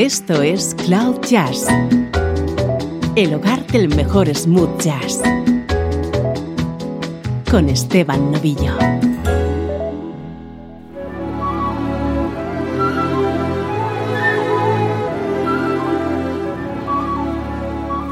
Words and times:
Esto 0.00 0.40
es 0.40 0.74
Cloud 0.86 1.20
Jazz, 1.28 1.66
el 3.16 3.34
hogar 3.34 3.66
del 3.66 3.94
mejor 3.94 4.34
smooth 4.34 4.80
jazz, 4.80 5.20
con 7.50 7.68
Esteban 7.68 8.32
Novillo. 8.32 8.72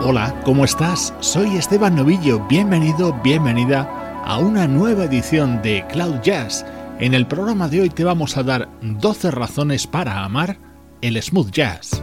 Hola, 0.03 0.39
¿cómo 0.45 0.67
estás? 0.67 1.15
Soy 1.21 1.57
Esteban 1.57 1.97
Novillo, 1.97 2.47
bienvenido, 2.49 3.19
bienvenida 3.25 4.23
a 4.27 4.37
una 4.37 4.69
nueva 4.69 5.05
edición 5.05 5.63
de 5.63 5.87
Cloud 5.91 6.21
Jazz. 6.21 6.67
En 7.01 7.15
el 7.15 7.27
programa 7.27 7.67
de 7.67 7.81
hoy 7.81 7.89
te 7.89 8.05
vamos 8.05 8.37
a 8.37 8.43
dar 8.43 8.69
12 8.83 9.31
razones 9.31 9.87
para 9.87 10.23
amar 10.23 10.68
el 11.01 11.23
smooth 11.23 11.51
jazz. 11.51 12.03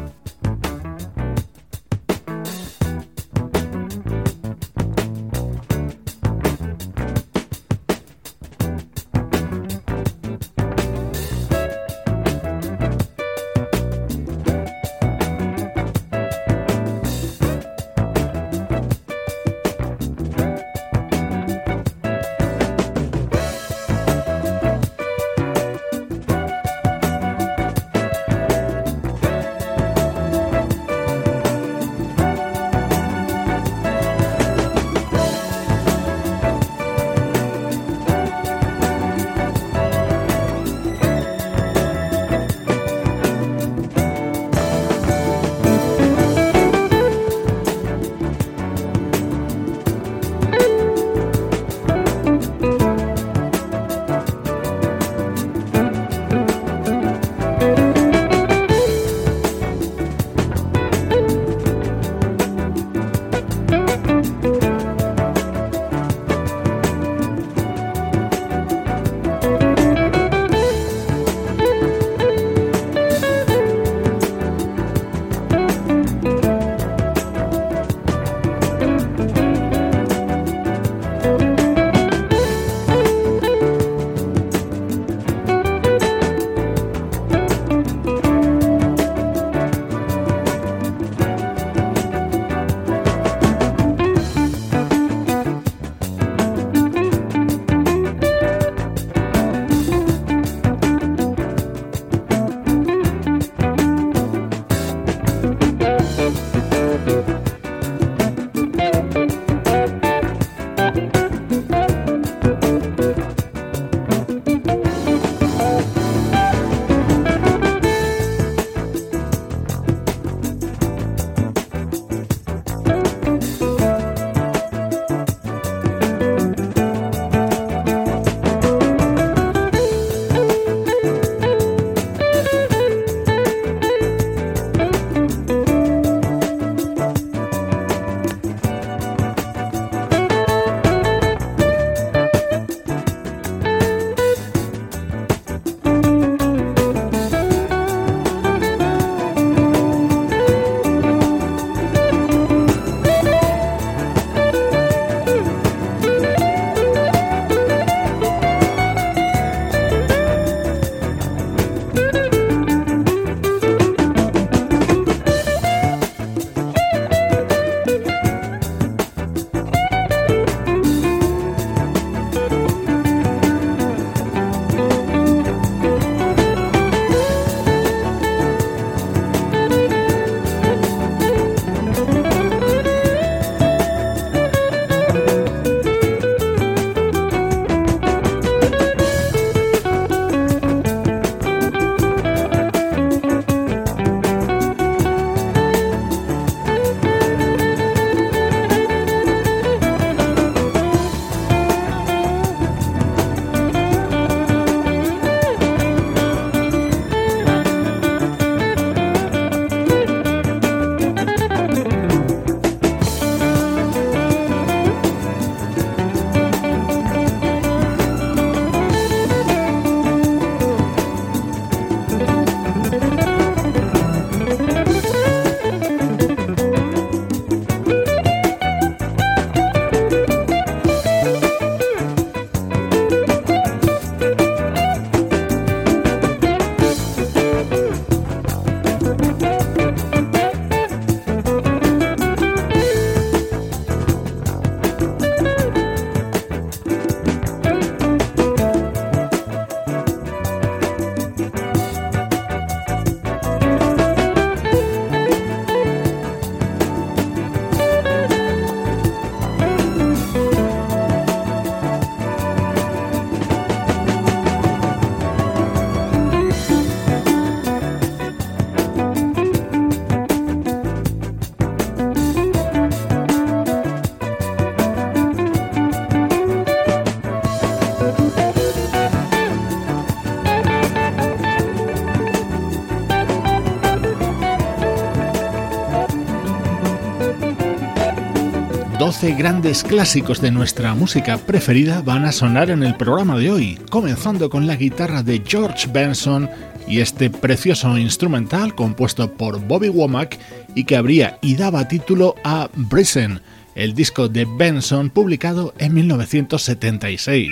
12 289.21 289.35
grandes 289.35 289.81
clásicos 289.81 290.41
de 290.41 290.51
nuestra 290.51 290.93
música 290.93 291.37
preferida 291.37 292.01
van 292.01 292.25
a 292.25 292.33
sonar 292.33 292.69
en 292.69 292.83
el 292.83 292.97
programa 292.97 293.37
de 293.37 293.49
hoy, 293.49 293.79
comenzando 293.89 294.49
con 294.49 294.67
la 294.67 294.75
guitarra 294.75 295.23
de 295.23 295.41
George 295.47 295.87
Benson 295.89 296.49
y 296.85 296.99
este 296.99 297.29
precioso 297.29 297.97
instrumental 297.97 298.75
compuesto 298.75 299.31
por 299.31 299.61
Bobby 299.61 299.87
Womack 299.87 300.37
y 300.75 300.83
que 300.83 300.97
abría 300.97 301.39
y 301.41 301.55
daba 301.55 301.87
título 301.87 302.35
a 302.43 302.69
Brisen, 302.75 303.39
el 303.73 303.95
disco 303.95 304.27
de 304.27 304.45
Benson 304.57 305.09
publicado 305.09 305.73
en 305.77 305.93
1976. 305.93 307.49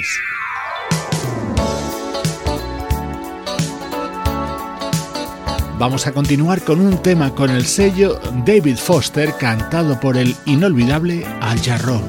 Vamos 5.83 6.07
a 6.07 6.13
continuar 6.13 6.61
con 6.61 6.79
un 6.79 7.01
tema 7.01 7.35
con 7.35 7.49
el 7.49 7.65
sello 7.65 8.17
David 8.45 8.77
Foster 8.77 9.35
cantado 9.37 9.99
por 9.99 10.15
el 10.15 10.33
inolvidable 10.45 11.25
Al 11.41 11.59
Jarreau. 11.59 12.01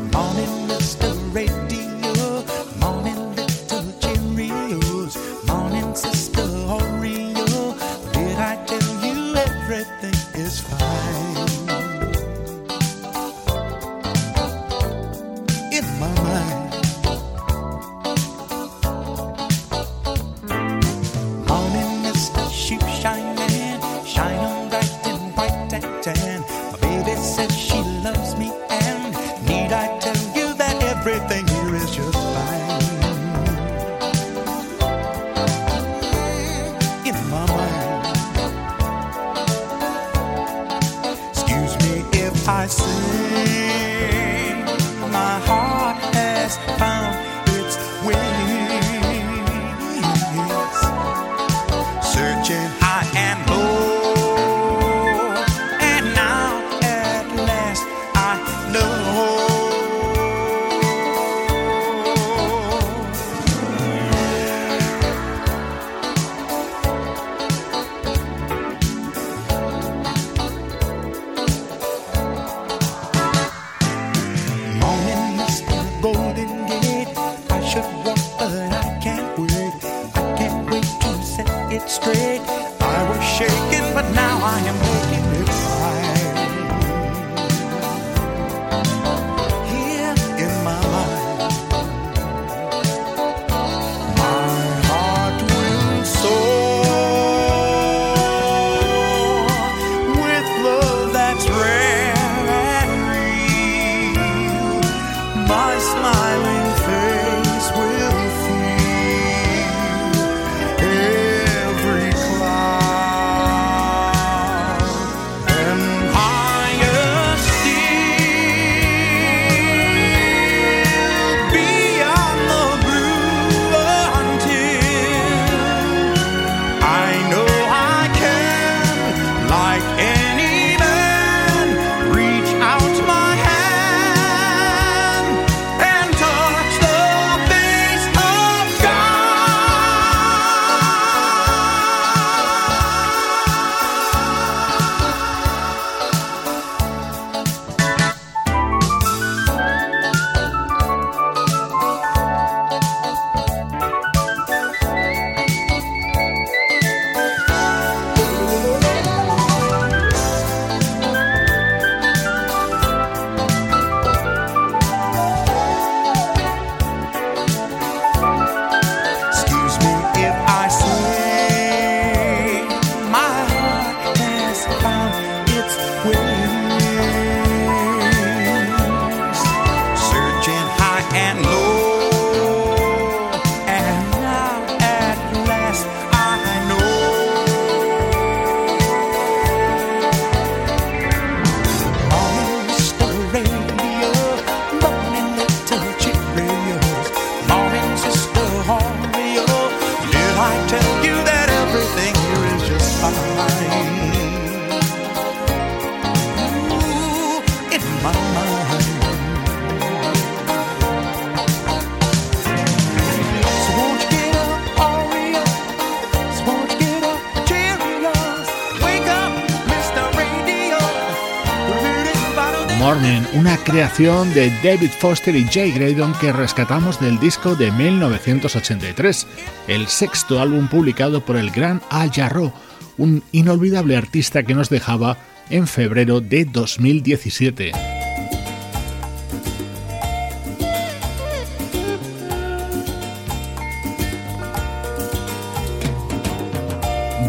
Creación 223.56 224.32
de 224.32 224.50
David 224.62 224.91
Foster 225.00 225.34
y 225.34 225.44
Jay 225.44 225.72
Graydon 225.72 226.12
que 226.20 226.32
rescatamos 226.32 227.00
del 227.00 227.19
disco 227.19 227.56
de 227.56 227.72
1983, 227.72 229.26
el 229.67 229.88
sexto 229.88 230.41
álbum 230.41 230.69
publicado 230.69 231.24
por 231.24 231.36
el 231.36 231.50
gran 231.50 231.82
Al 231.91 232.12
Jarreau, 232.12 232.53
un 232.96 233.24
inolvidable 233.32 233.96
artista 233.96 234.44
que 234.44 234.55
nos 234.55 234.69
dejaba 234.70 235.19
en 235.50 235.67
febrero 235.67 236.20
de 236.20 236.44
2017. 236.44 238.04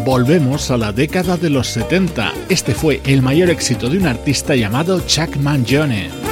Volvemos 0.06 0.70
a 0.70 0.76
la 0.76 0.92
década 0.92 1.36
de 1.36 1.50
los 1.50 1.66
70. 1.66 2.32
Este 2.48 2.76
fue 2.76 3.00
el 3.06 3.22
mayor 3.22 3.50
éxito 3.50 3.90
de 3.90 3.98
un 3.98 4.06
artista 4.06 4.54
llamado 4.54 5.00
Chuck 5.00 5.34
Mangione. 5.38 6.25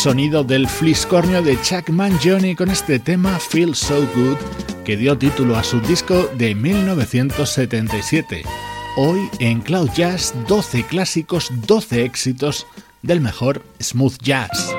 Sonido 0.00 0.42
del 0.44 0.66
fliscornio 0.66 1.42
de 1.42 1.60
Chuck 1.60 1.90
Mangione 1.90 2.56
con 2.56 2.70
este 2.70 2.98
tema 2.98 3.38
Feel 3.38 3.74
So 3.74 4.00
Good 4.14 4.38
que 4.82 4.96
dio 4.96 5.18
título 5.18 5.56
a 5.56 5.62
su 5.62 5.78
disco 5.82 6.26
de 6.38 6.54
1977. 6.54 8.42
Hoy 8.96 9.28
en 9.40 9.60
Cloud 9.60 9.90
Jazz 9.94 10.32
12 10.48 10.84
clásicos, 10.84 11.50
12 11.66 12.02
éxitos 12.04 12.66
del 13.02 13.20
mejor 13.20 13.62
smooth 13.78 14.16
jazz. 14.22 14.74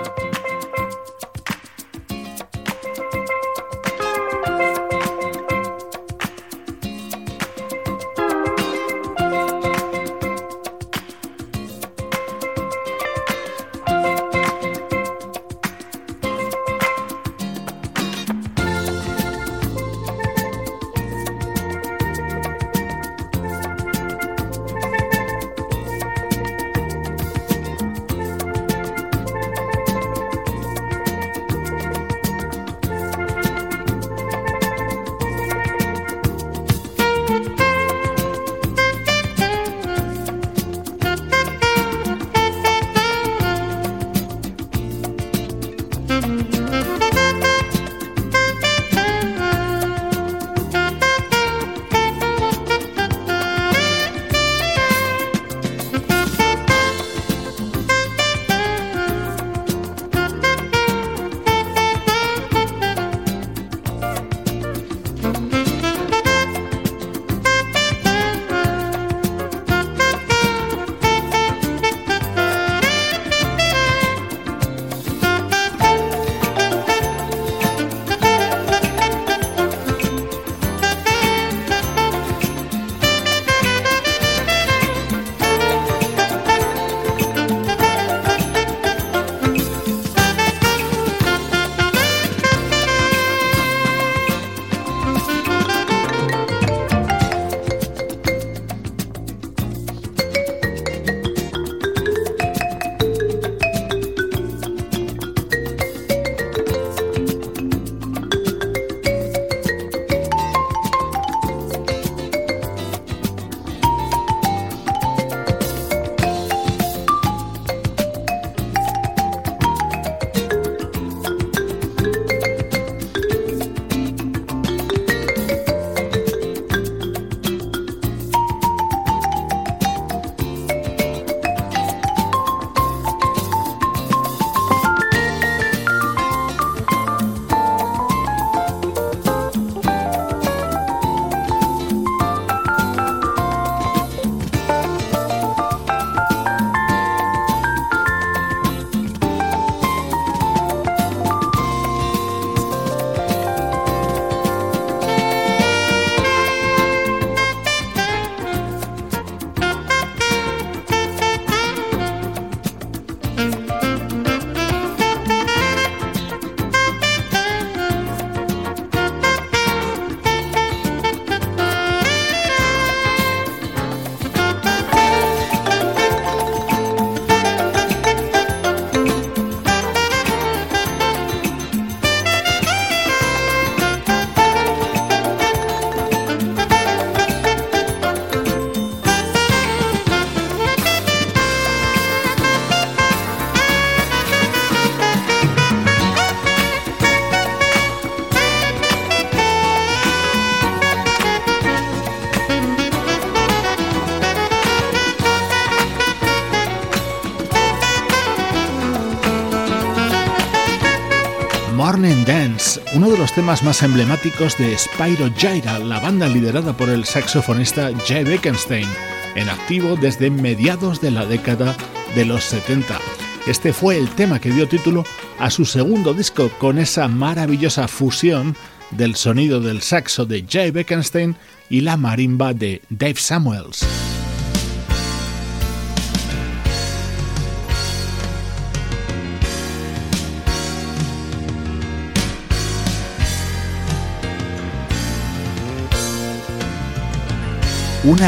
Temas 213.33 213.63
más 213.63 213.81
emblemáticos 213.83 214.57
de 214.57 214.77
Spyro 214.77 215.29
Gyra, 215.35 215.79
la 215.79 215.99
banda 215.99 216.27
liderada 216.27 216.75
por 216.75 216.89
el 216.89 217.05
saxofonista 217.05 217.91
Jay 218.05 218.23
Bekenstein, 218.23 218.87
en 219.35 219.49
activo 219.49 219.95
desde 219.95 220.29
mediados 220.29 221.01
de 221.01 221.11
la 221.11 221.25
década 221.25 221.75
de 222.15 222.25
los 222.25 222.43
70. 222.43 222.99
Este 223.47 223.73
fue 223.73 223.97
el 223.97 224.09
tema 224.09 224.39
que 224.39 224.51
dio 224.51 224.67
título 224.67 225.03
a 225.39 225.49
su 225.49 225.65
segundo 225.65 226.13
disco 226.13 226.49
con 226.57 226.77
esa 226.77 227.07
maravillosa 227.07 227.87
fusión 227.87 228.55
del 228.91 229.15
sonido 229.15 229.61
del 229.61 229.81
saxo 229.81 230.25
de 230.25 230.45
Jay 230.49 230.71
Bekenstein 230.71 231.35
y 231.69 231.81
la 231.81 231.97
marimba 231.97 232.53
de 232.53 232.81
Dave 232.89 233.15
Samuels. 233.15 233.85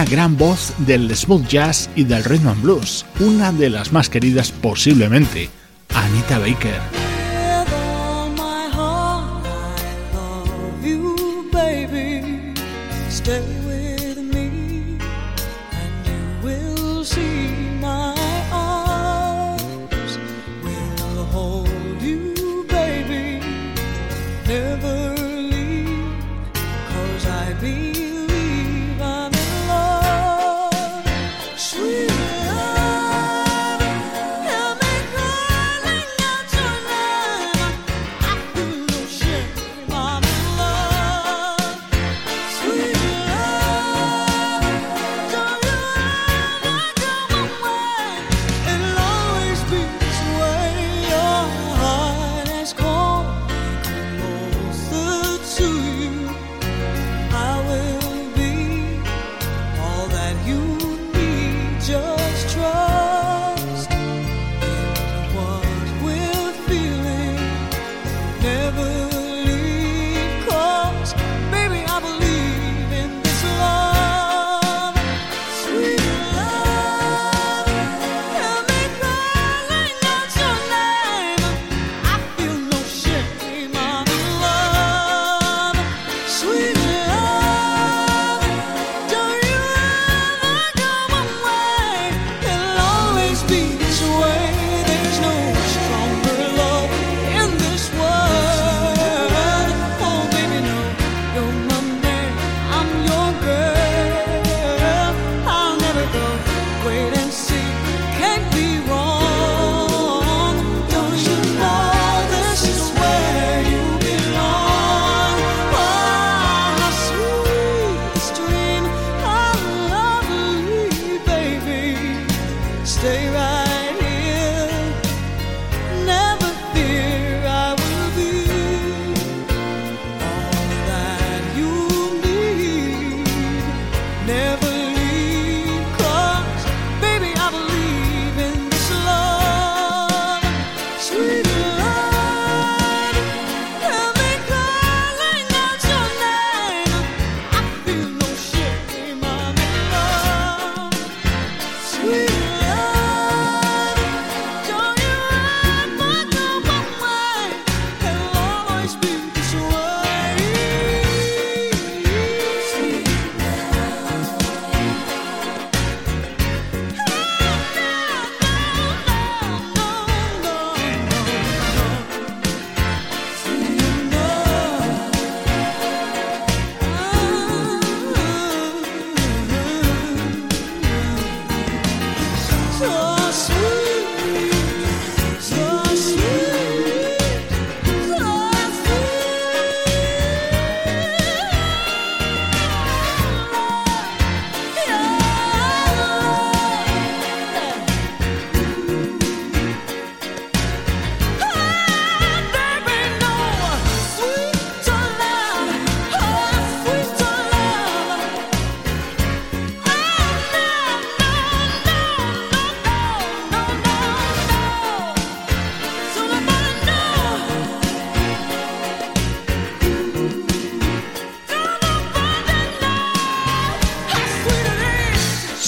Gran 0.05 0.37
voz 0.37 0.73
del 0.79 1.15
smooth 1.15 1.47
jazz 1.47 1.89
y 1.95 2.03
del 2.03 2.23
rhythm 2.23 2.47
and 2.47 2.61
blues, 2.61 3.05
una 3.19 3.51
de 3.51 3.69
las 3.69 3.91
más 3.91 4.09
queridas 4.09 4.51
posiblemente, 4.51 5.49
Anita 5.89 6.37
Baker. 6.37 7.02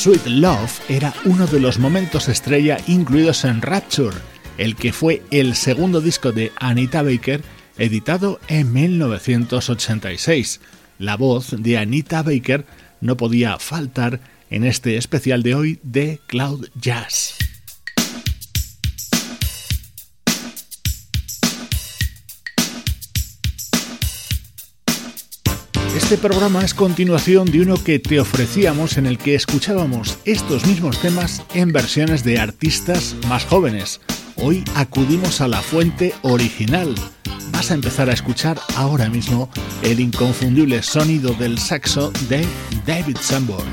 Sweet 0.05 0.27
Love 0.27 0.81
era 0.87 1.15
uno 1.25 1.47
de 1.47 1.59
los 1.59 1.79
momentos 1.79 2.29
estrella 2.29 2.77
incluidos 2.85 3.43
en 3.43 3.63
Rapture, 3.63 4.15
el 4.59 4.75
que 4.75 4.93
fue 4.93 5.23
el 5.31 5.55
segundo 5.55 5.99
disco 5.99 6.31
de 6.31 6.51
Anita 6.57 7.01
Baker 7.01 7.41
editado 7.79 8.39
en 8.47 8.71
1986. 8.71 10.61
La 10.99 11.17
voz 11.17 11.55
de 11.57 11.79
Anita 11.79 12.21
Baker 12.21 12.67
no 13.01 13.17
podía 13.17 13.57
faltar 13.57 14.19
en 14.51 14.63
este 14.63 14.97
especial 14.97 15.41
de 15.41 15.55
hoy 15.55 15.79
de 15.81 16.19
Cloud 16.27 16.67
Jazz. 16.79 17.44
Este 25.95 26.17
programa 26.17 26.61
es 26.61 26.73
continuación 26.73 27.49
de 27.49 27.61
uno 27.61 27.81
que 27.81 27.99
te 27.99 28.19
ofrecíamos 28.19 28.97
en 28.97 29.05
el 29.05 29.17
que 29.17 29.33
escuchábamos 29.33 30.17
estos 30.25 30.65
mismos 30.65 30.99
temas 30.99 31.41
en 31.53 31.71
versiones 31.71 32.25
de 32.25 32.37
artistas 32.37 33.15
más 33.29 33.45
jóvenes. 33.45 34.01
Hoy 34.35 34.65
acudimos 34.75 35.39
a 35.39 35.47
la 35.47 35.61
fuente 35.61 36.13
original. 36.21 36.93
Vas 37.53 37.71
a 37.71 37.75
empezar 37.75 38.09
a 38.09 38.13
escuchar 38.13 38.59
ahora 38.75 39.09
mismo 39.09 39.49
el 39.83 40.01
inconfundible 40.01 40.83
sonido 40.83 41.33
del 41.33 41.57
saxo 41.59 42.11
de 42.27 42.45
David 42.85 43.17
Sanborn. 43.21 43.65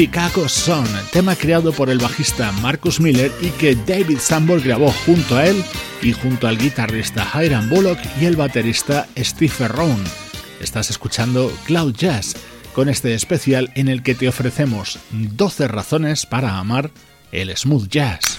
Chicago 0.00 0.48
Sun, 0.48 0.86
tema 1.12 1.36
creado 1.36 1.72
por 1.72 1.90
el 1.90 1.98
bajista 1.98 2.50
Marcus 2.52 3.00
Miller 3.00 3.30
y 3.42 3.50
que 3.50 3.74
David 3.74 4.16
Sanborn 4.18 4.62
grabó 4.64 4.90
junto 5.04 5.36
a 5.36 5.44
él 5.44 5.62
y 6.00 6.12
junto 6.12 6.48
al 6.48 6.56
guitarrista 6.56 7.28
Hiram 7.34 7.68
Bullock 7.68 7.98
y 8.18 8.24
el 8.24 8.34
baterista 8.34 9.06
Steve 9.14 9.52
Ferrone. 9.52 10.02
Estás 10.58 10.88
escuchando 10.88 11.52
Cloud 11.66 11.92
Jazz 11.92 12.34
con 12.74 12.88
este 12.88 13.12
especial 13.12 13.70
en 13.74 13.88
el 13.88 14.02
que 14.02 14.14
te 14.14 14.26
ofrecemos 14.26 14.98
12 15.10 15.68
razones 15.68 16.24
para 16.24 16.56
amar 16.56 16.90
el 17.30 17.54
smooth 17.54 17.86
jazz. 17.88 18.38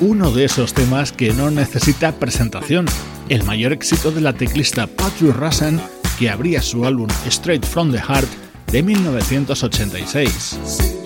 Uno 0.00 0.30
de 0.30 0.44
esos 0.44 0.72
temas 0.72 1.10
que 1.10 1.32
no 1.32 1.50
necesita 1.50 2.12
presentación, 2.12 2.86
el 3.32 3.42
mayor 3.44 3.72
éxito 3.72 4.10
de 4.10 4.20
la 4.20 4.34
teclista 4.34 4.86
Patrick 4.86 5.34
Russen 5.34 5.80
que 6.18 6.28
abría 6.28 6.60
su 6.60 6.84
álbum 6.84 7.08
Straight 7.26 7.64
from 7.64 7.90
the 7.90 7.98
Heart 7.98 8.28
de 8.70 8.82
1986. 8.82 11.01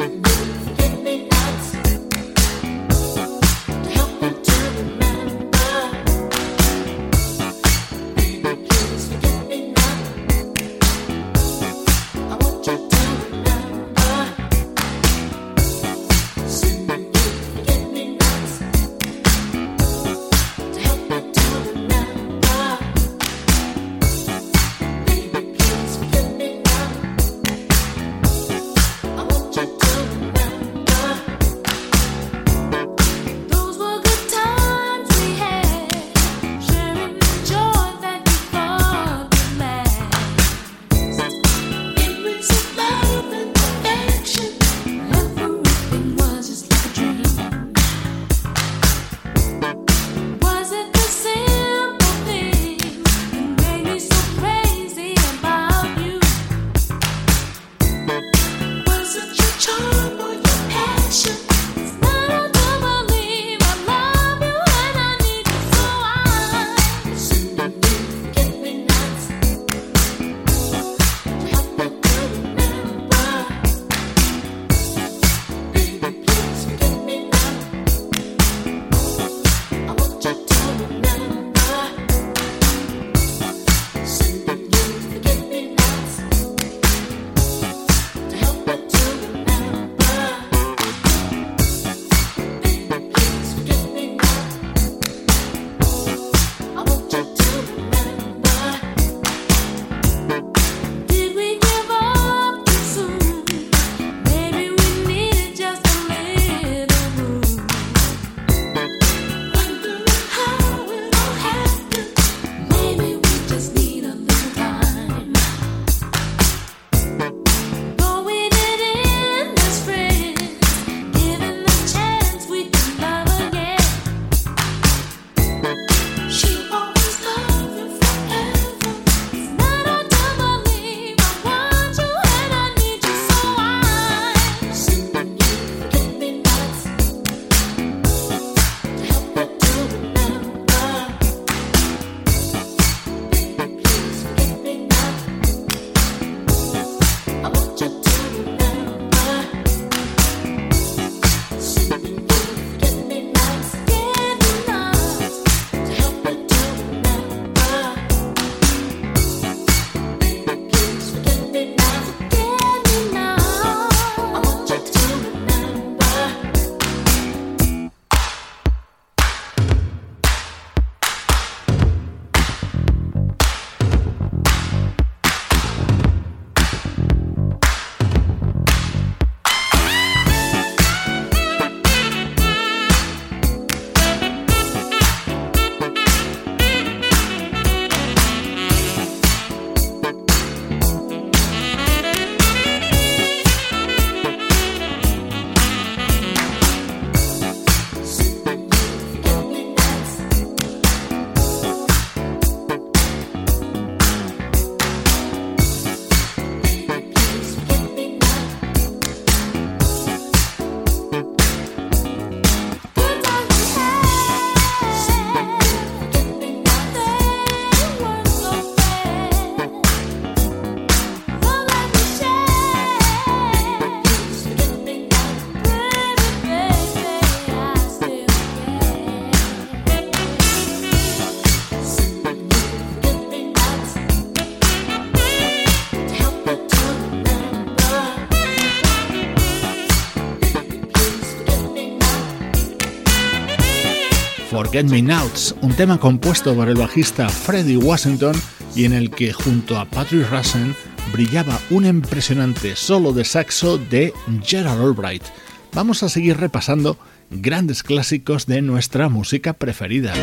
Get 244.50 244.86
Me 244.86 245.02
Nouts, 245.02 245.54
un 245.60 245.74
tema 245.74 245.98
compuesto 245.98 246.54
por 246.54 246.68
el 246.68 246.76
bajista 246.76 247.28
Freddie 247.28 247.76
Washington 247.76 248.34
y 248.76 248.84
en 248.84 248.92
el 248.92 249.10
que 249.10 249.32
junto 249.32 249.76
a 249.76 249.84
Patrick 249.84 250.30
Russen 250.30 250.74
brillaba 251.12 251.58
un 251.70 251.84
impresionante 251.84 252.76
solo 252.76 253.12
de 253.12 253.24
saxo 253.24 253.76
de 253.76 254.12
Gerald 254.44 254.80
Albright. 254.80 255.24
Vamos 255.72 256.02
a 256.04 256.08
seguir 256.08 256.36
repasando 256.36 256.96
grandes 257.30 257.82
clásicos 257.82 258.46
de 258.46 258.62
nuestra 258.62 259.08
música 259.08 259.52
preferida. 259.52 260.14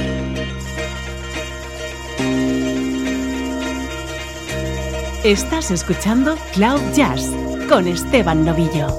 Estás 5.25 5.69
escuchando 5.69 6.37
Cloud 6.53 6.81
Jazz 6.95 7.29
con 7.67 7.87
Esteban 7.87 8.45
Novillo. 8.45 8.97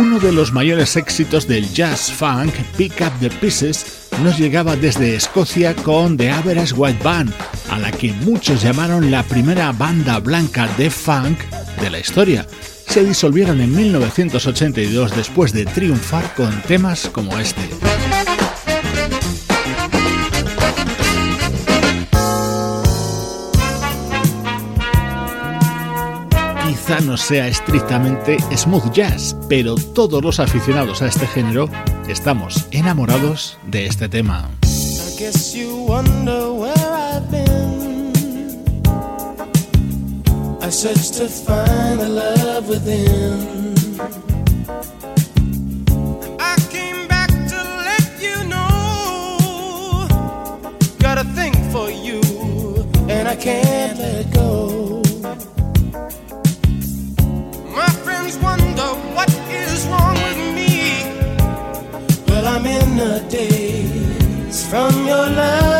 De 0.00 0.32
los 0.32 0.50
mayores 0.50 0.96
éxitos 0.96 1.46
del 1.46 1.70
jazz 1.74 2.10
funk, 2.10 2.54
Pick 2.78 3.02
Up 3.02 3.12
the 3.20 3.28
Pieces, 3.28 4.08
nos 4.22 4.38
llegaba 4.38 4.74
desde 4.74 5.14
Escocia 5.14 5.76
con 5.76 6.16
The 6.16 6.30
Average 6.30 6.72
White 6.72 7.04
Band, 7.04 7.34
a 7.68 7.78
la 7.78 7.92
que 7.92 8.10
muchos 8.12 8.62
llamaron 8.62 9.10
la 9.10 9.22
primera 9.22 9.72
banda 9.72 10.18
blanca 10.18 10.68
de 10.78 10.88
funk 10.90 11.38
de 11.82 11.90
la 11.90 11.98
historia. 11.98 12.46
Se 12.86 13.04
disolvieron 13.04 13.60
en 13.60 13.76
1982 13.76 15.14
después 15.14 15.52
de 15.52 15.66
triunfar 15.66 16.34
con 16.34 16.50
temas 16.62 17.10
como 17.12 17.38
este. 17.38 17.68
No 26.98 27.16
sea 27.16 27.46
estrictamente 27.46 28.36
smooth 28.56 28.90
jazz, 28.92 29.36
pero 29.48 29.76
todos 29.76 30.22
los 30.22 30.40
aficionados 30.40 31.02
a 31.02 31.06
este 31.06 31.26
género 31.28 31.68
estamos 32.08 32.66
enamorados 32.72 33.58
de 33.68 33.86
este 33.86 34.08
tema. 34.08 34.50
I 53.30 53.36
can't 53.36 53.96
let 54.00 54.32
go. 54.32 54.79
I'm 62.60 62.66
in 62.66 62.98
a 62.98 63.20
daze 63.30 64.68
from 64.68 64.92
your 65.06 65.26
love, 65.30 65.79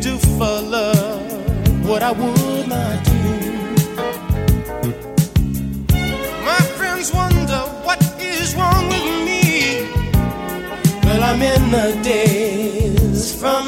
do 0.00 0.16
for 0.18 0.60
love 0.60 1.86
what 1.88 2.02
I 2.02 2.12
would 2.12 2.68
not 2.68 3.04
do. 3.04 3.12
My 6.44 6.60
friends 6.78 7.12
wonder 7.12 7.60
what 7.86 8.00
is 8.20 8.54
wrong 8.54 8.86
with 8.88 9.24
me. 9.28 9.88
Well, 11.04 11.22
I'm 11.22 11.42
in 11.42 11.70
the 11.70 12.00
days 12.02 13.34
from 13.40 13.67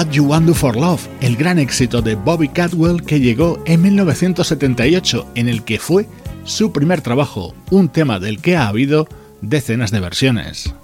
What 0.00 0.12
You 0.12 0.24
Want 0.24 0.46
Do 0.46 0.54
for 0.54 0.76
Love, 0.76 1.06
el 1.20 1.36
gran 1.36 1.58
éxito 1.58 2.00
de 2.00 2.14
Bobby 2.14 2.48
Cadwell 2.48 3.02
que 3.02 3.20
llegó 3.20 3.62
en 3.66 3.82
1978, 3.82 5.32
en 5.34 5.46
el 5.46 5.62
que 5.62 5.78
fue 5.78 6.06
su 6.44 6.72
primer 6.72 7.02
trabajo, 7.02 7.54
un 7.70 7.90
tema 7.90 8.18
del 8.18 8.40
que 8.40 8.56
ha 8.56 8.68
habido 8.68 9.06
decenas 9.42 9.90
de 9.90 10.00
versiones. 10.00 10.74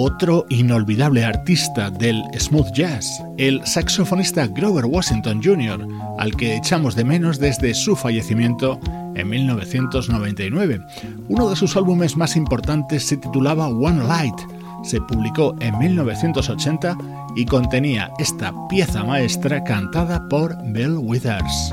Otro 0.00 0.46
inolvidable 0.48 1.24
artista 1.24 1.90
del 1.90 2.22
smooth 2.38 2.70
jazz, 2.72 3.20
el 3.36 3.66
saxofonista 3.66 4.46
Grover 4.46 4.84
Washington 4.84 5.40
Jr., 5.42 5.84
al 6.20 6.36
que 6.36 6.54
echamos 6.54 6.94
de 6.94 7.02
menos 7.02 7.40
desde 7.40 7.74
su 7.74 7.96
fallecimiento 7.96 8.78
en 9.16 9.28
1999. 9.28 10.80
Uno 11.26 11.50
de 11.50 11.56
sus 11.56 11.76
álbumes 11.76 12.16
más 12.16 12.36
importantes 12.36 13.08
se 13.08 13.16
titulaba 13.16 13.66
One 13.66 14.04
Light, 14.04 14.38
se 14.84 15.00
publicó 15.00 15.56
en 15.58 15.76
1980 15.76 16.96
y 17.34 17.44
contenía 17.44 18.12
esta 18.20 18.52
pieza 18.68 19.02
maestra 19.02 19.64
cantada 19.64 20.28
por 20.28 20.56
Bill 20.72 20.96
Withers. 20.98 21.72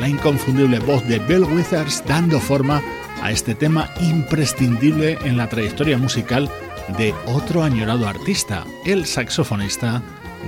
La 0.00 0.08
inconfundible 0.08 0.80
voz 0.80 1.06
de 1.06 1.20
Bill 1.20 1.44
Withers 1.44 2.02
dando 2.04 2.40
forma 2.40 2.82
a 3.22 3.30
este 3.30 3.54
tema 3.54 3.88
imprescindible 4.00 5.16
en 5.22 5.36
la 5.36 5.48
trayectoria 5.48 5.96
musical 5.96 6.50
de 6.96 7.14
otro 7.26 7.62
añorado 7.62 8.08
artista, 8.08 8.64
el 8.84 9.06
saxofonista 9.06 10.02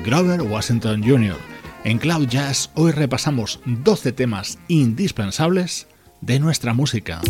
Grover 0.05 0.43
Washington 0.43 1.01
Jr. 1.05 1.37
En 1.85 1.99
Cloud 1.99 2.27
Jazz 2.27 2.71
hoy 2.75 2.91
repasamos 2.91 3.61
12 3.67 4.11
temas 4.11 4.59
indispensables 4.67 5.87
de 6.21 6.41
nuestra 6.41 6.75
música. 6.75 7.21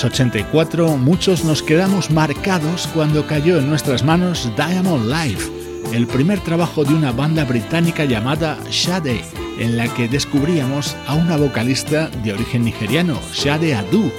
1984 0.00 0.96
muchos 0.96 1.44
nos 1.44 1.62
quedamos 1.62 2.10
marcados 2.10 2.88
cuando 2.94 3.26
cayó 3.26 3.58
en 3.58 3.68
nuestras 3.68 4.02
manos 4.02 4.50
Diamond 4.56 5.12
Life, 5.12 5.50
el 5.92 6.06
primer 6.06 6.40
trabajo 6.40 6.84
de 6.84 6.94
una 6.94 7.12
banda 7.12 7.44
británica 7.44 8.06
llamada 8.06 8.56
Shade, 8.70 9.22
en 9.58 9.76
la 9.76 9.92
que 9.92 10.08
descubríamos 10.08 10.96
a 11.06 11.16
una 11.16 11.36
vocalista 11.36 12.08
de 12.08 12.32
origen 12.32 12.64
nigeriano, 12.64 13.20
Shade 13.34 13.74
Adu. 13.74 14.10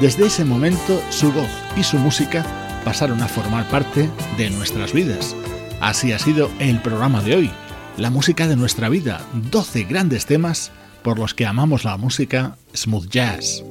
Desde 0.00 0.28
ese 0.28 0.46
momento 0.46 1.02
su 1.10 1.30
voz 1.30 1.50
y 1.76 1.82
su 1.82 1.98
música 1.98 2.46
pasaron 2.82 3.20
a 3.20 3.28
formar 3.28 3.68
parte 3.68 4.08
de 4.38 4.48
nuestras 4.48 4.94
vidas. 4.94 5.36
Así 5.82 6.12
ha 6.12 6.18
sido 6.18 6.50
el 6.58 6.80
programa 6.80 7.20
de 7.20 7.36
hoy, 7.36 7.50
la 7.98 8.08
música 8.08 8.48
de 8.48 8.56
nuestra 8.56 8.88
vida, 8.88 9.20
12 9.50 9.84
grandes 9.84 10.24
temas 10.24 10.72
por 11.02 11.18
los 11.18 11.34
que 11.34 11.44
amamos 11.44 11.84
la 11.84 11.98
música 11.98 12.56
smooth 12.74 13.10
jazz. 13.10 13.62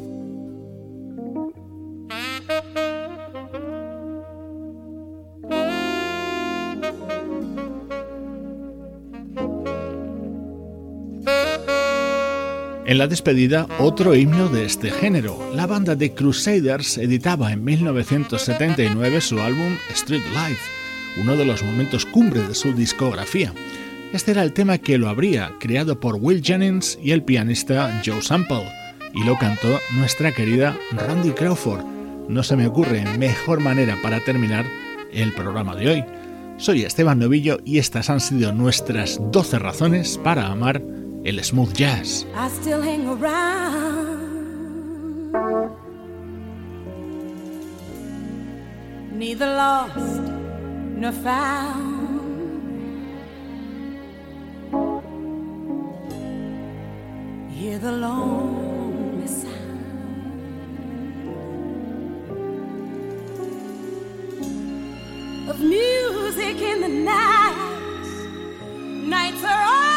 En 12.88 13.00
la 13.00 13.08
despedida, 13.08 13.68
otro 13.80 14.16
himno 14.16 14.48
de 14.48 14.64
este 14.64 14.92
género. 14.92 15.52
La 15.54 15.68
banda 15.68 15.98
de 15.98 16.14
Crusaders 16.14 16.98
editaba 16.98 17.52
en 17.52 17.66
1979 17.66 19.20
su 19.20 19.42
álbum 19.42 19.76
Street 19.92 20.24
Life, 20.24 20.62
uno 21.22 21.36
de 21.36 21.44
los 21.44 21.64
momentos 21.64 22.06
cumbre 22.06 22.44
de 22.44 22.56
su 22.56 22.72
discografía. 22.72 23.54
Este 24.14 24.32
era 24.32 24.42
el 24.42 24.54
tema 24.54 24.78
que 24.78 24.98
lo 24.98 25.10
habría 25.10 25.52
creado 25.60 26.00
por 26.00 26.16
Will 26.16 26.42
Jennings 26.42 26.98
y 27.04 27.12
el 27.12 27.24
pianista 27.24 28.02
Joe 28.06 28.22
Sample, 28.22 28.72
y 29.14 29.22
lo 29.26 29.38
cantó 29.38 29.82
nuestra 29.98 30.32
querida 30.32 30.78
Randy 30.94 31.32
Crawford. 31.32 31.84
No 32.30 32.42
se 32.42 32.56
me 32.56 32.68
ocurre 32.68 33.04
mejor 33.18 33.60
manera 33.60 33.98
para 34.02 34.22
terminar 34.22 34.66
el 35.12 35.34
programa 35.34 35.76
de 35.76 35.90
hoy. 35.90 36.06
Soy 36.56 36.84
Esteban 36.84 37.20
Novillo 37.20 37.60
y 37.66 37.80
estas 37.80 38.10
han 38.10 38.22
sido 38.22 38.54
nuestras 38.54 39.20
12 39.30 39.60
razones 39.60 40.18
para 40.24 40.48
amar 40.48 40.82
el 41.28 41.44
smooth 41.44 41.74
jazz. 41.76 42.26
I 42.36 42.48
still 42.48 42.82
hang 42.82 43.06
around. 43.10 44.48
Neither 49.12 49.48
lost 49.48 50.22
nor 51.02 51.12
found. 51.12 51.96
Hear 57.52 57.80
the 57.80 57.92
lonely 57.92 59.28
sound 59.28 59.50
of 65.50 65.60
music 65.60 66.62
in 66.62 66.82
the 66.82 66.88
night. 66.88 67.56
Nights 69.10 69.44
are 69.44 69.97